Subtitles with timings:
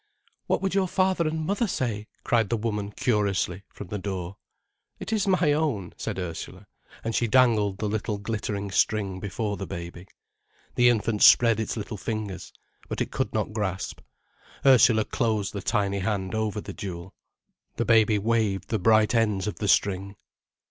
[0.47, 4.37] "What would your father and mother say?" cried the woman curiously, from the door.
[4.99, 6.65] "It is my own," said Ursula,
[7.03, 10.07] and she dangled the little glittering string before the baby.
[10.73, 12.51] The infant spread its little fingers.
[12.89, 14.01] But it could not grasp.
[14.65, 17.13] Ursula closed the tiny hand over the jewel.
[17.75, 20.15] The baby waved the bright ends of the string.